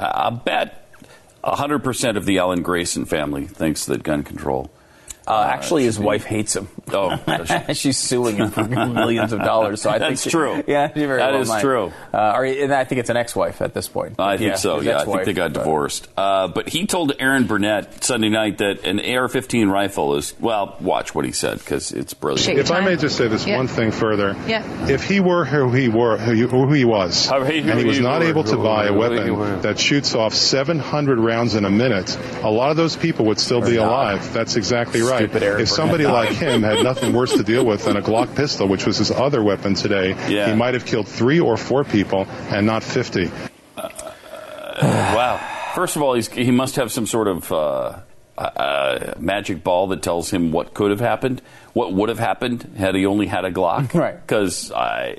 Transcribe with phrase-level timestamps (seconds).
[0.00, 0.86] I bet
[1.44, 4.70] 100% of the Alan Grayson family thinks that gun control.
[5.30, 6.66] Uh, actually, his wife hates him.
[6.92, 7.16] Oh,
[7.72, 9.80] she's suing him for millions of dollars.
[9.82, 10.64] So I That's think true.
[10.66, 11.60] Yeah, she very That well is might.
[11.60, 11.92] true.
[12.12, 14.16] Uh, or, and I think it's an ex-wife at this point.
[14.18, 14.80] I think Yeah, so.
[14.80, 16.08] Yeah, I think they got but- divorced.
[16.16, 20.76] Uh, but he told Erin Burnett Sunday night that an AR-15 rifle is well.
[20.80, 22.58] Watch what he said because it's brilliant.
[22.58, 23.56] If I may just say this Yeah.
[23.56, 24.64] one thing further, Yeah.
[24.88, 27.84] if he were who he were, who he, who he was, How he- and he
[27.84, 29.38] was not were, able to buy a who he were.
[29.38, 33.38] weapon that shoots off 700 rounds in a minute, a lot of those people would
[33.38, 33.86] still be not.
[33.86, 34.32] alive.
[34.32, 35.19] That's exactly right.
[35.28, 36.14] Stupid Erin If somebody Burnett.
[36.30, 39.10] like him had nothing worse to deal with than a Glock pistol, which was his
[39.10, 40.50] other weapon today, Yeah.
[40.50, 43.30] he might have killed three or four people and not 50.
[44.82, 45.40] Wow.
[45.74, 48.00] First of all, he's, he must have some sort of uh,
[48.38, 52.94] uh, magic ball that tells him what could have happened, what would have happened had
[52.94, 53.92] he only had a Glock.
[54.00, 54.14] Right.
[54.20, 55.18] Because I,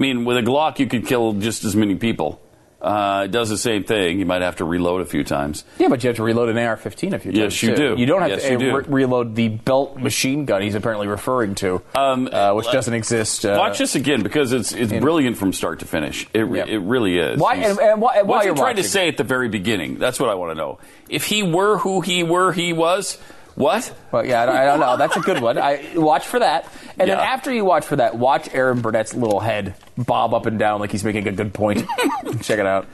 [0.00, 2.40] mean, with a Glock, you could kill just as many people.
[2.82, 4.18] Uh, it does the same thing.
[4.18, 5.62] You might have to reload a few times.
[5.78, 7.94] Yeah, but you have to reload an AR-15 if you Yes, you do.
[7.96, 8.76] You don't have Yes, to uh, do.
[8.76, 13.46] re- reload the belt machine gun he's apparently referring to, Um, uh, which doesn't exist.
[13.46, 16.26] Uh, Watch this again because it's it's in- brilliant from start to finish.
[16.34, 16.68] It, Yep.
[16.68, 17.38] it really is.
[17.38, 19.98] Why- and- and why- what's you're he trying to say at the very beginning?
[20.00, 20.78] That's what I want to know.
[21.08, 23.16] If he were who he were, he was
[23.54, 23.94] what?
[24.10, 24.96] Well, yeah, I don't, I don't know.
[24.96, 25.58] That's a good one.
[25.58, 29.40] I watch for that, and then after you watch for that, watch Erin Burnett's little
[29.40, 31.86] head bob up and down like he's making a good point.
[32.42, 32.86] Check it out.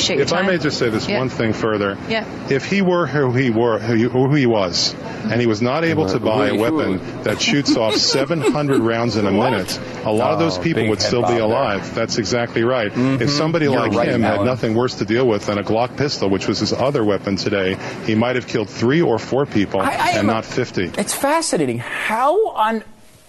[0.00, 1.18] Shake your If I may just say this Yeah.
[1.18, 2.24] one thing further, Yeah.
[2.48, 4.94] if he were who he were, who he, who he was,
[5.30, 9.26] and he was not able to buy a weapon that shoots off 700 rounds in
[9.26, 11.44] a minute, a lot of those Oh, people would still bob be there.
[11.44, 11.94] alive.
[11.94, 12.90] That's exactly right.
[12.96, 15.96] If somebody You're like right, him had nothing worse to deal with than a Glock
[15.96, 19.80] pistol, which was his other weapon today, he might have killed three or four people
[19.80, 20.90] I- I and not 50.
[20.98, 21.78] It's fascinating.
[21.78, 22.82] How on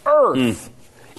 [0.06, 0.70] earth,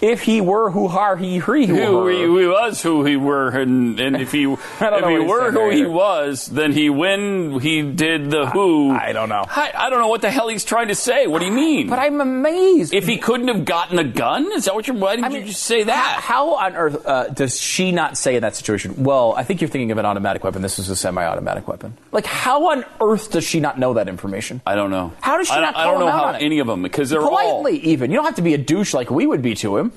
[0.02, 3.98] if he were who har he he Who he, he was, who he were, and,
[4.00, 8.30] and if he if he were who there he was, then he when he did
[8.30, 8.90] the who.
[8.90, 9.44] I don't know.
[9.48, 11.28] I, I don't know what the hell he's trying to say.
[11.28, 11.88] What do you mean?
[11.88, 12.92] but I'm amazed.
[12.92, 14.96] if he couldn't have gotten a gun, is that what you're?
[14.96, 16.20] Why didn't I you just say that?
[16.20, 19.04] How, how on earth uh, does she not say in that situation?
[19.04, 20.62] Well, I think you're thinking of an automatic weapon.
[20.62, 21.96] This is a semi-automatic weapon.
[22.10, 24.62] Like, how on earth does she not know that information?
[24.66, 25.12] I don't know.
[25.20, 27.28] How does she I not I don't know how any of them because they're all.
[27.28, 29.91] politely even you don't have to be a douche like we would be to him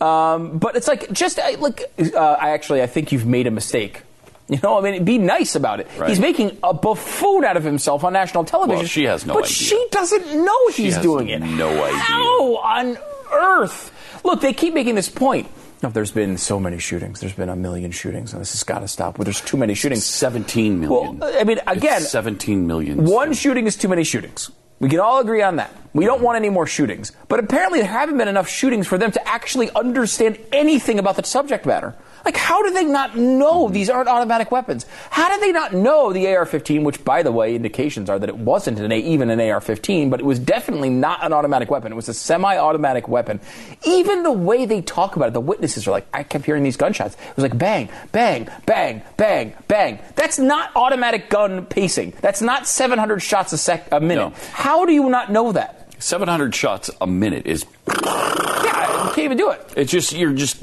[0.00, 1.82] um, but it's like just uh, like
[2.14, 4.02] uh, i actually i think you've made a mistake
[4.48, 5.88] you know, I mean, be nice about it.
[5.98, 6.08] Right.
[6.08, 8.78] He's making a buffoon out of himself on national television.
[8.78, 9.52] Well, she has no but idea.
[9.52, 11.40] she doesn't know She he's doing it.
[11.40, 11.98] no idea.
[11.98, 12.96] How on
[13.32, 13.90] earth?
[14.22, 15.48] Look, they keep making this point.
[15.82, 17.18] No, there's been so many shootings.
[17.18, 19.18] There's been a million shootings, and this has got to stop.
[19.18, 20.06] Well, there's too many shootings.
[20.06, 21.18] Seventeen million.
[21.18, 23.04] Well, I mean, again, It's seventeen million.
[23.04, 24.52] one shooting is too many shootings.
[24.78, 25.74] We can all agree on that.
[25.94, 27.12] We don't want any more shootings.
[27.28, 31.24] But apparently, there haven't been enough shootings for them to actually understand anything about the
[31.24, 31.94] subject matter.
[32.26, 34.84] Like, how do they not know these aren't automatic weapons?
[35.10, 38.36] How did they not know the AR-15, which, by the way, indications are that it
[38.36, 41.92] wasn't an A, even an AR-15, but it was definitely not an automatic weapon.
[41.92, 43.38] It was a semi-automatic weapon.
[43.84, 46.76] Even the way they talk about it, the witnesses are like, I kept hearing these
[46.76, 47.14] gunshots.
[47.14, 50.00] It was like bang, bang, bang, bang, bang.
[50.16, 52.12] That's not automatic gun pacing.
[52.22, 54.30] That's not 700 shots a sec a minute.
[54.30, 54.34] No.
[54.50, 55.86] How do you not know that?
[55.98, 57.64] Seven hundred shots a minute is.
[57.88, 59.72] Yeah, you can't even do it.
[59.76, 60.62] It's just you're just.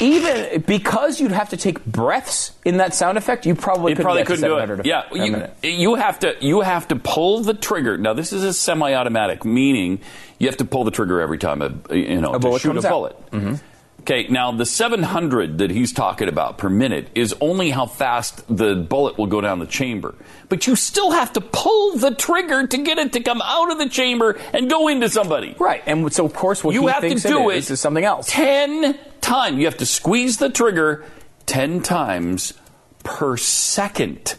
[0.00, 4.04] Even because you'd have to take breaths in that sound effect, you probably You couldn't
[4.04, 4.86] probably couldn't do 700 it.
[4.86, 7.96] Yeah, you, you have to you have to pull the trigger.
[7.96, 10.00] Now this is a semi-automatic, meaning
[10.38, 12.86] you have to pull the trigger every time a you know A to shoot a
[12.86, 13.30] out.
[13.30, 13.48] Mm-hmm.
[13.48, 13.60] bullet.
[14.02, 18.76] Okay, now the 700 that he's talking about per minute is only how fast the
[18.76, 20.14] bullet will go down the chamber.
[20.48, 23.78] But you still have to pull the trigger to get it to come out of
[23.78, 25.56] the chamber and go into somebody.
[25.58, 28.04] Right, and so of course what you he have to do it is, is something
[28.04, 28.28] else.
[28.30, 29.58] 10 times.
[29.58, 31.04] You have to squeeze the trigger
[31.46, 32.54] 10 times
[33.02, 34.36] per second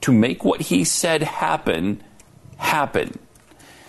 [0.00, 2.02] to make what he said happen
[2.56, 3.18] happen.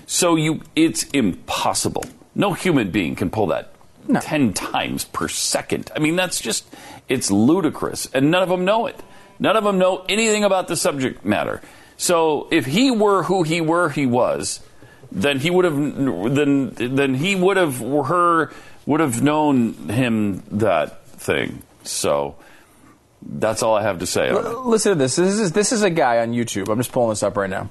[0.05, 2.05] So you it's impossible.
[2.35, 3.73] No human being can pull that
[4.07, 4.19] No.
[4.19, 5.91] 10 times per second.
[5.95, 6.65] I mean that's just
[7.07, 8.99] it's ludicrous and none of them know it.
[9.39, 11.61] None of them know anything about the subject matter.
[11.97, 14.59] So if he were who he were, he was,
[15.11, 18.51] then he would have then then he would have her
[18.85, 21.61] would have known him that thing.
[21.83, 22.35] So
[23.21, 24.29] that's all I have to say.
[24.29, 24.33] It.
[24.33, 25.15] Listen to this.
[25.15, 26.69] This is this is a guy on YouTube.
[26.69, 27.69] I'm just pulling this up right now.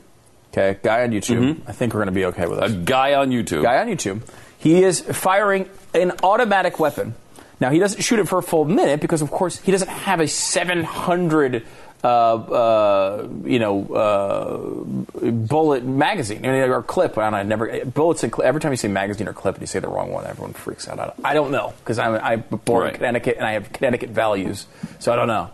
[0.52, 1.38] Okay, guy on YouTube.
[1.38, 1.68] Mm-hmm.
[1.68, 3.62] I think we're going to be okay with A guy on YouTube.
[3.62, 4.20] Guy on YouTube.
[4.58, 7.14] He is firing an automatic weapon.
[7.58, 10.20] Now he doesn't shoot it for a full minute because, of course, he doesn't have
[10.20, 11.64] a 700.
[12.04, 17.16] Uh, uh, you know, uh, bullet magazine or clip.
[17.16, 18.44] I don't know, I never bullets and clip.
[18.44, 20.88] Every time you say magazine or clip and you say the wrong one, everyone freaks
[20.88, 20.98] out.
[21.24, 22.92] I don't, know because I'm I'm born Right.
[22.94, 24.66] in Connecticut and I have Connecticut values,
[24.98, 25.50] so I don't know.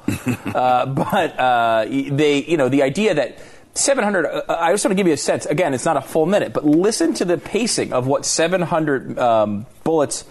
[0.59, 3.39] uh, but uh, they, you know, the idea that
[3.75, 4.25] 700.
[4.25, 5.45] Uh, I just want to give you a sense.
[5.45, 9.67] Again, it's not a full minute, but listen to the pacing of what 700 um,
[9.85, 10.25] bullets.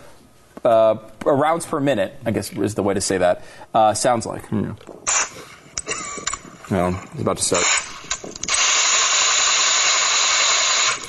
[0.66, 3.44] Uh, rounds per minute, I guess is the way to say that.
[3.74, 4.44] Uh, sounds like.
[4.48, 4.72] Hmm.
[6.70, 7.64] No, it's about to start.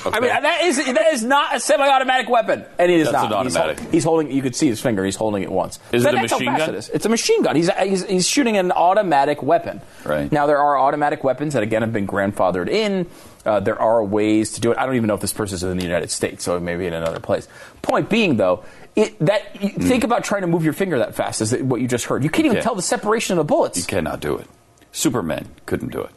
[0.05, 3.41] I mean, that is that is not a semi-automatic weapon, and it is That's not.
[3.41, 3.91] an He's hol- automatic.
[3.91, 4.31] He's, holding.
[4.31, 5.03] You could see his finger.
[5.03, 5.77] He's holding it once.
[5.91, 6.69] Is But it a machine gun?
[6.69, 6.89] it is.
[6.89, 7.57] It's a machine gun.
[7.57, 9.81] He's, he's he's shooting an automatic weapon.
[10.05, 10.31] Right.
[10.31, 13.07] now, there are automatic weapons that again have been grandfathered in.
[13.45, 14.77] Uh, there are ways to do it.
[14.77, 16.77] I don't even know if this person is in the United States, so it may
[16.77, 17.47] be in another place.
[17.81, 18.63] Point being, though,
[18.95, 21.41] it, that you, think about trying to move your finger that fast.
[21.41, 22.23] Is what you just heard?
[22.23, 22.63] You can't even can't.
[22.63, 23.77] tell the separation of the bullets.
[23.77, 24.47] You cannot do it.
[24.91, 26.11] Superman couldn't do it.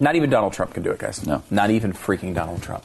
[0.00, 1.24] Not even Donald Trump can do it, guys.
[1.26, 1.42] No.
[1.50, 2.84] Not even freaking Donald Trump.